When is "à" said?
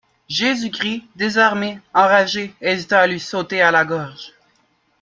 3.01-3.05, 3.61-3.69